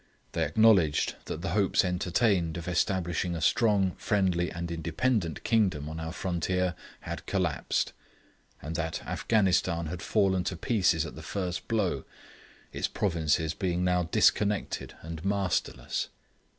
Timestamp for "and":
4.51-4.71, 8.63-8.75, 15.03-15.23